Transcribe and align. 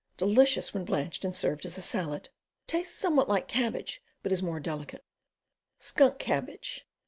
Delicious 0.17 0.73
when 0.73 0.83
blanched 0.83 1.23
and 1.23 1.35
served 1.35 1.63
as 1.63 1.77
a 1.77 1.81
salad. 1.83 2.29
Tastes 2.65 2.95
somewhat 2.97 3.29
like 3.29 3.47
cabbage, 3.47 4.01
but 4.23 4.31
is 4.31 4.41
much 4.41 4.47
more 4.47 4.59
delicate. 4.59 5.05
Skunk 5.77 6.17
Cabbage. 6.17 6.87